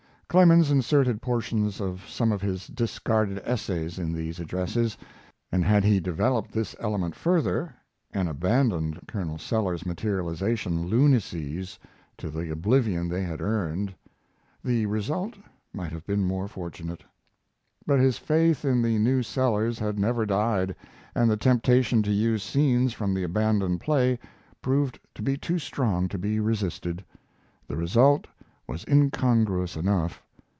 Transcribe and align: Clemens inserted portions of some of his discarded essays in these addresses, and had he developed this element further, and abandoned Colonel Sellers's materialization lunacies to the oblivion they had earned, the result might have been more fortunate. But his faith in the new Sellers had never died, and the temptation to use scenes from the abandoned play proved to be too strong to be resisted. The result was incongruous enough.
Clemens 0.31 0.71
inserted 0.71 1.21
portions 1.21 1.81
of 1.81 2.07
some 2.07 2.31
of 2.31 2.41
his 2.41 2.65
discarded 2.67 3.41
essays 3.43 3.99
in 3.99 4.13
these 4.13 4.39
addresses, 4.39 4.97
and 5.51 5.65
had 5.65 5.83
he 5.83 5.99
developed 5.99 6.53
this 6.53 6.73
element 6.79 7.15
further, 7.17 7.73
and 8.13 8.29
abandoned 8.29 9.01
Colonel 9.09 9.37
Sellers's 9.37 9.85
materialization 9.85 10.87
lunacies 10.87 11.77
to 12.17 12.29
the 12.29 12.49
oblivion 12.49 13.09
they 13.09 13.23
had 13.23 13.41
earned, 13.41 13.93
the 14.63 14.85
result 14.85 15.33
might 15.73 15.91
have 15.91 16.05
been 16.05 16.23
more 16.25 16.47
fortunate. 16.47 17.03
But 17.85 17.99
his 17.99 18.17
faith 18.17 18.63
in 18.63 18.81
the 18.81 18.97
new 18.99 19.23
Sellers 19.23 19.79
had 19.79 19.99
never 19.99 20.25
died, 20.25 20.73
and 21.13 21.29
the 21.29 21.35
temptation 21.35 22.01
to 22.03 22.09
use 22.09 22.41
scenes 22.41 22.93
from 22.93 23.13
the 23.13 23.23
abandoned 23.23 23.81
play 23.81 24.17
proved 24.61 24.97
to 25.13 25.21
be 25.21 25.35
too 25.35 25.59
strong 25.59 26.07
to 26.07 26.17
be 26.17 26.39
resisted. 26.39 27.03
The 27.67 27.75
result 27.75 28.27
was 28.67 28.85
incongruous 28.87 29.75
enough. 29.75 30.21